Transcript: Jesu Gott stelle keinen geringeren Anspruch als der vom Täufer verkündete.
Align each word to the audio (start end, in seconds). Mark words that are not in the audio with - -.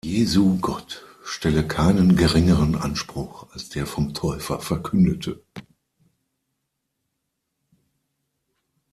Jesu 0.03 0.57
Gott 0.57 1.05
stelle 1.23 1.67
keinen 1.67 2.15
geringeren 2.15 2.73
Anspruch 2.73 3.45
als 3.51 3.69
der 3.69 3.85
vom 3.85 4.15
Täufer 4.15 4.59
verkündete. 4.59 5.43